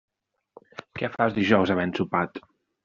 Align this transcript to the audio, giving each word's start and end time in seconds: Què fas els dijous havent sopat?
Què 1.01 1.11
fas 1.17 1.27
els 1.27 1.39
dijous 1.39 1.77
havent 1.77 1.97
sopat? 2.03 2.47